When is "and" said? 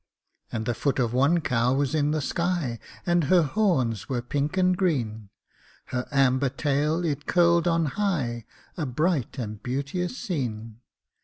0.51-0.65, 3.05-3.25, 4.57-4.75, 9.37-9.61